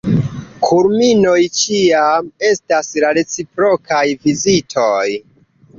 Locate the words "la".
3.05-3.15